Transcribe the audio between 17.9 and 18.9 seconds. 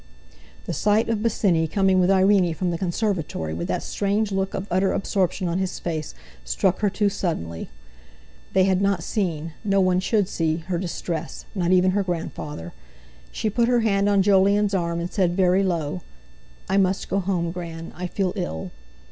I feel ill."